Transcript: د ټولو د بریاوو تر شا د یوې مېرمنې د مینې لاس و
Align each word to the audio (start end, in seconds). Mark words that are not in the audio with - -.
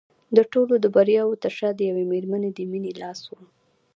د 0.35 0.37
ټولو 0.51 0.73
د 0.79 0.85
بریاوو 0.95 1.41
تر 1.43 1.51
شا 1.57 1.69
د 1.75 1.79
یوې 1.89 2.05
مېرمنې 2.11 2.49
د 2.53 2.59
مینې 2.71 2.93
لاس 3.01 3.21
و 3.29 3.31